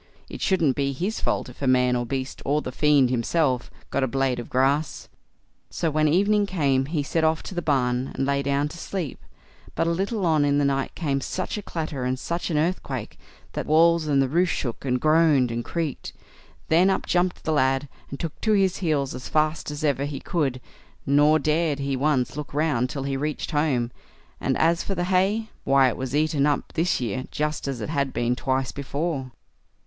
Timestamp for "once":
21.95-22.35